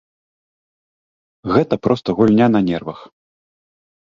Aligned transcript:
Гэта 1.53 1.75
проста 1.89 2.07
гульня 2.21 2.47
на 2.55 2.61
нервах. 2.71 2.99